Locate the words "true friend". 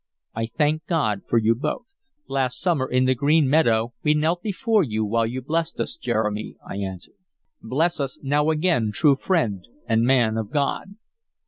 8.91-9.63